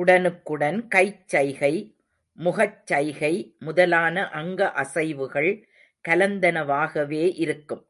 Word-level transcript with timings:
உடனுக்குடன் 0.00 0.88
கைச் 0.88 1.28
சைகை, 1.28 1.70
முகச் 2.38 2.86
சைகை 2.86 3.32
முதலான 3.58 4.26
அங்க 4.32 4.70
அசைவுகள் 4.76 5.50
கலந்தனவாகவே 6.04 7.24
இருக்கும். 7.36 7.84